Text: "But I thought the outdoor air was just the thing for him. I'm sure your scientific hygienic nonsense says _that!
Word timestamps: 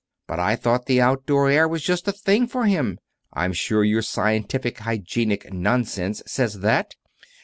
"But 0.25 0.39
I 0.39 0.55
thought 0.55 0.87
the 0.87 0.99
outdoor 0.99 1.51
air 1.51 1.67
was 1.67 1.83
just 1.83 2.05
the 2.05 2.11
thing 2.11 2.47
for 2.47 2.65
him. 2.65 2.97
I'm 3.33 3.53
sure 3.53 3.83
your 3.83 4.01
scientific 4.01 4.79
hygienic 4.79 5.53
nonsense 5.53 6.23
says 6.25 6.57
_that! 6.57 6.93